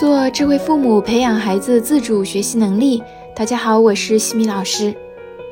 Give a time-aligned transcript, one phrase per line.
[0.00, 3.02] 做智慧父母，培养孩子自主学习能力。
[3.36, 4.96] 大家好，我是西米老师。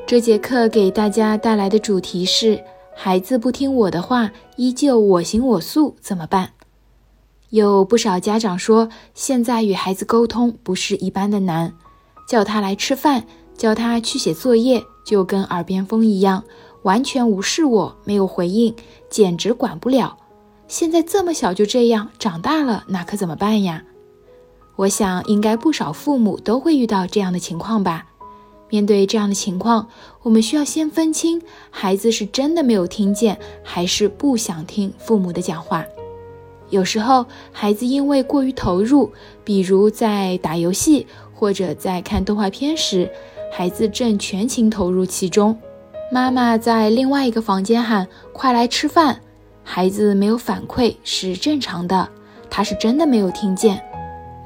[0.07, 2.59] 这节课给大家带来的主题是：
[2.97, 6.53] 孩子不听我的话，依旧我行我素，怎么办？
[7.51, 11.75] 有不少家长说，现在与孩子沟通不是一般的难，
[12.27, 13.25] 叫他来吃饭，
[13.55, 16.43] 叫他去写作业，就跟耳边风一样，
[16.85, 18.75] 完全无视我，没有回应，
[19.11, 20.17] 简直管不了。
[20.67, 23.85] 现在这么小就这样，长大了那可怎么办呀？
[24.79, 28.07] 我想，应该不少父母都会遇到这样的情况吧。
[28.71, 29.89] 面对这样的情况，
[30.23, 35.85] 我们需要先分清孩子是真的没有听见，还是不想听父母的讲话。
[36.71, 39.11] 有时候，孩子因为过于投入，
[39.43, 43.11] 比如在打游戏或者在看动画片时，
[43.51, 45.59] 孩子正全情投入其中，
[46.13, 49.21] 妈妈在另外一个房间喊“快来吃饭”。
[49.65, 52.09] 孩子没有反馈是正常的，
[52.49, 53.83] 他是真的没有听见。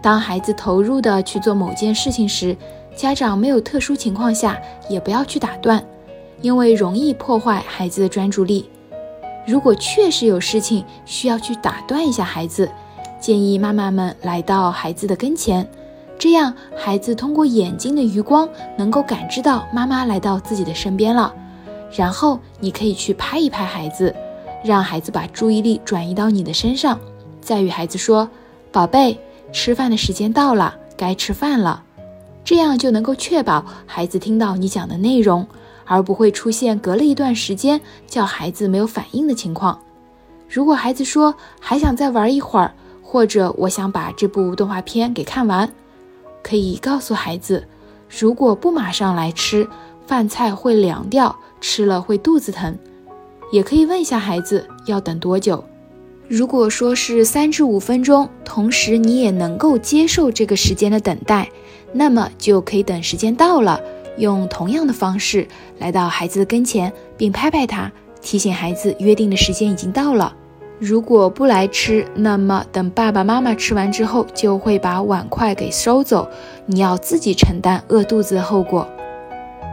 [0.03, 2.56] 当孩子投入的去做某件事情时，
[2.95, 5.83] 家长没有特殊情况下也不要去打断，
[6.41, 8.69] 因为容易破坏孩子的专注力。
[9.47, 12.69] 如果确实有事情需要去打断一下孩子，
[13.20, 15.67] 建议妈妈们来到孩子的跟前，
[16.19, 21.33] 这样孩子通过眼睛的余光能够感知到妈妈来到自己的身边了，
[21.92, 24.14] 然后你可以去拍一拍孩子。
[24.64, 26.97] 让孩子把注意力转移到你的身上，
[27.41, 28.28] 再与孩子说
[28.70, 29.19] ：“宝贝，
[29.53, 31.84] 吃饭的时间到了，该吃饭了。”
[32.45, 35.47] 这样就能够确保孩子听到你讲的内容，
[35.84, 39.78] 而不会出现隔了一段时间叫孩子没有反应的情况。
[40.48, 45.73] 如果孩子说还想再玩一会儿，或者我想把这部动画片给看完，
[46.42, 47.64] 可以告诉孩子：
[48.08, 49.69] 如果不马上来吃，
[50.06, 52.77] 饭菜会凉掉，吃了会肚子疼。
[53.53, 55.62] 也可以问一下孩子要等多久。
[56.34, 61.47] 如果说是三至五分钟，同时你也能够接受这个时间的等待，
[61.92, 63.79] 那么就可以等时间到了，
[64.17, 65.46] 用同样的方式
[65.79, 67.92] 来到孩子的跟前，并拍拍他，
[68.23, 70.34] 提醒孩子约定的时间已经到了。
[70.79, 76.27] 如果不来吃，那么等爸爸妈妈吃完之后，就会把碗筷给收走，
[76.64, 78.89] 你要自己承担饿肚子的后果。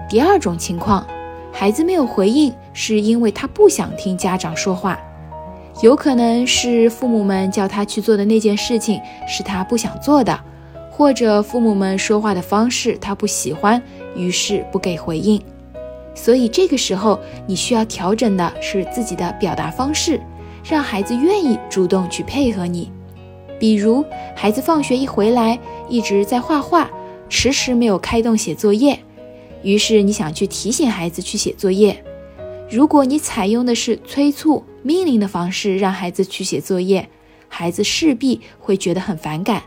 [0.10, 1.08] 第二种情况。
[1.52, 5.00] 孩子没有回应，是因为他不想听家长说话，
[5.82, 10.38] 有可能是父母们叫他去做的那件事情是他不想做的，
[10.92, 13.82] 或者父母们说话的方式他不喜欢，
[14.14, 15.42] 于是不给回应。
[16.14, 17.18] 所以这个时候
[17.48, 20.20] 你需要调整的是自己的表达方式，
[20.70, 22.92] 让孩子愿意主动去配合你。
[23.58, 24.04] 比如，
[24.36, 25.58] 孩子放学一回来
[25.88, 26.90] 一直在画画，
[27.30, 29.00] 迟迟没有开动写作业。
[29.64, 32.04] 于是你想去提醒孩子去写作业，
[32.70, 37.10] 如果你采用的是催促、命令的方式让孩子去写作业，
[37.48, 39.62] 孩子势必会觉得很反感，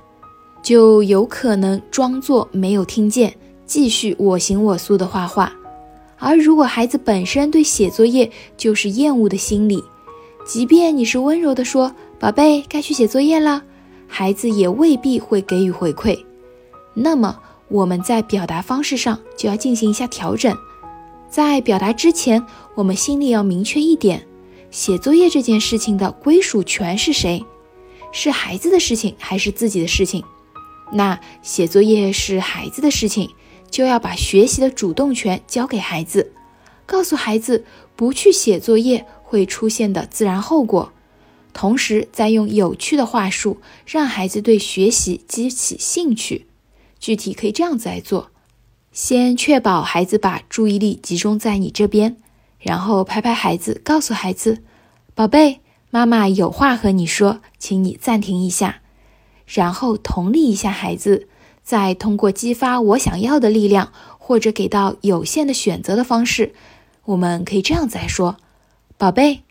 [0.63, 3.35] 就有可能装作没有听见，
[3.67, 5.53] 继续我行我素的画画。
[6.19, 9.83] 而如果孩子本身对写作业就是厌恶的心理，
[10.47, 13.63] 即便你是温柔的说“宝贝，该去写作业了”，
[14.07, 16.19] 孩子也未必会给予回馈。
[16.95, 17.39] 那么。
[17.69, 20.55] 我们在表达方式上就要进行一下调整，
[21.31, 22.45] 在表达之前，
[22.75, 24.23] 我们心里要明确一点：
[24.73, 27.45] 写作业这件事情的归属权是谁？
[28.11, 30.25] 是孩子的事情还是自己的事情？
[30.91, 33.29] 那写作业是孩子的事情，
[33.71, 36.33] 就要把学习的主动权交给孩子，
[36.87, 40.91] 告诉孩子不去写作业会出现的自然后果，
[41.53, 46.47] 同时再用有趣的话术让孩子对学习激起兴趣。
[46.99, 48.31] 具体可以这样子来做：
[48.91, 52.17] 先确保孩子把注意力集中在你这边，
[52.63, 54.63] 然后拍拍孩子，告诉孩子
[55.15, 58.81] ：“宝贝，妈妈有话和你说，请你暂停一下。”
[59.45, 61.29] 然后同理一下孩子，
[61.63, 66.55] 再通过激发我想要的力量，或者给到有限的选择的方式，
[67.05, 68.37] 我们可以这样子来说
[68.97, 69.43] ：“宝贝，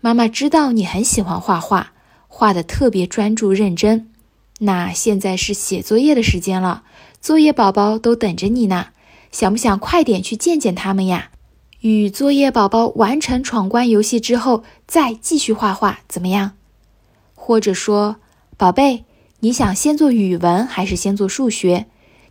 [0.00, 1.92] 妈妈知道你很喜欢画画，
[2.28, 4.10] 画的特别专注认真。”
[4.62, 6.82] 那现在是写作业的时间了，
[7.22, 8.88] 作业宝宝都等着你呢，
[9.32, 11.30] 想不想快点去见见他们呀？
[11.80, 16.52] 与作业宝宝完成闯关游戏之后，再继续画画，怎么样？
[17.34, 18.16] 或者说，
[18.58, 19.04] 宝贝，
[19.40, 21.86] 你想先做语文还是先做数学？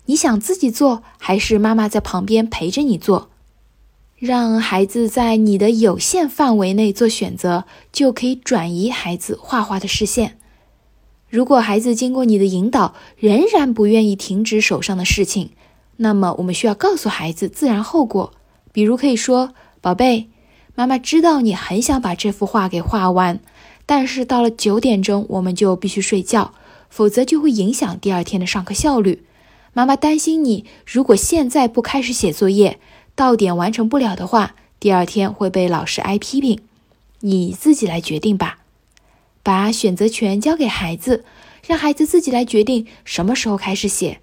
[0.06, 3.30] 你想自己做还是妈妈在旁边陪着你做？
[4.18, 10.38] 让孩子在你的有限范围内做选择，就可以转移孩子画画的视线。
[11.28, 15.52] 如果孩子经过你的引导，仍然不愿意停止手上的事情，
[15.98, 18.34] 那么我们需要告诉孩子自然后果。
[18.72, 20.30] 比如可以说：“宝贝，
[20.76, 23.40] 妈妈知道你很想把这幅画给画完，
[23.86, 26.54] 但是到了九点钟我们就必须睡觉，
[26.90, 29.24] 否则就会影响第二天的上课效率。
[29.74, 32.80] 妈妈担心你如果现在不开始写作业，
[33.16, 36.60] 到点完成不了的话，第二天会被老师挨批评。
[37.22, 38.60] 你自己来决定吧，
[39.44, 41.26] 把选择权交给孩子，
[41.68, 44.20] 让孩子自己来决定什么时候开始写。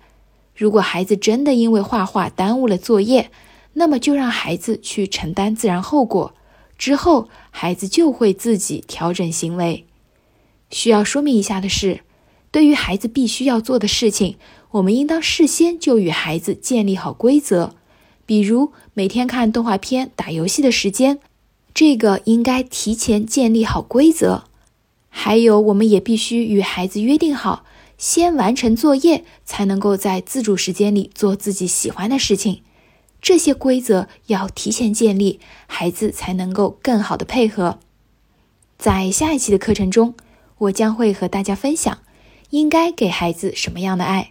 [0.54, 3.30] 如果孩子真的因为画画耽误了作业，
[3.78, 6.34] 那么就让孩子去承担自然后果，
[6.78, 9.84] 之后孩子就会自己调整行为。
[10.70, 12.00] 需要说明一下的是，
[12.50, 14.36] 对于孩子必须要做的事情，
[14.70, 17.74] 我们应当事先就与孩子建立好规则，
[18.24, 21.18] 比如每天看动画片、打游戏的时间，
[21.74, 24.44] 这个应该提前建立好规则。
[25.10, 27.66] 还有，我们也必须与孩子约定好，
[27.98, 32.62] 先完成作业，才能够在自主时间里做自己喜欢的事情。
[33.26, 37.80] 这些规则要提前建立，孩子才能够更好的配合。
[38.78, 40.14] 在下一期的课程中，
[40.58, 41.98] 我将会和大家分享
[42.50, 44.30] 应该给孩子什么样的爱。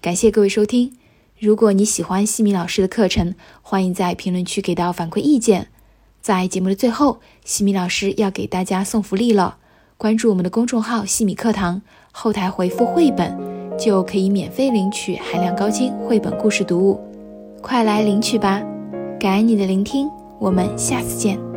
[0.00, 0.96] 感谢各位收听。
[1.40, 5.66] 如果你喜欢西米老师的课程，欢迎在评论区给到反馈意见。
[6.22, 9.58] 在节目的最后，西米老师要给大家送福利了。
[9.96, 13.36] 关注我们的公众号“西米课堂”，后台回复“绘本”，
[13.76, 17.09] 就可以免费领取海量高清绘本故事读物。
[17.62, 18.62] 快来领取吧！
[19.18, 20.08] 感恩你的聆听，
[20.38, 21.49] 我们下次见。